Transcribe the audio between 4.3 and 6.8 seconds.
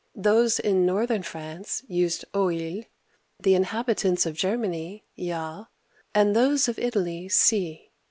Germany y^ (ya), and those of